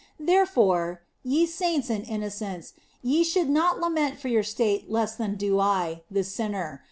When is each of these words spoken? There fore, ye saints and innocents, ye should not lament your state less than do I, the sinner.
There 0.19 0.47
fore, 0.47 1.03
ye 1.23 1.45
saints 1.45 1.87
and 1.91 2.03
innocents, 2.03 2.73
ye 3.03 3.23
should 3.23 3.51
not 3.51 3.79
lament 3.79 4.23
your 4.23 4.41
state 4.41 4.89
less 4.89 5.13
than 5.15 5.35
do 5.35 5.59
I, 5.59 6.01
the 6.09 6.23
sinner. 6.23 6.79